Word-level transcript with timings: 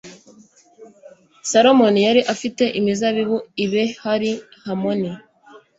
salomoni 1.49 1.99
yari 2.07 2.21
afite 2.33 2.63
imizabibu 2.79 3.37
i 3.63 3.65
behali 3.71 4.31
hamoni 4.63 5.11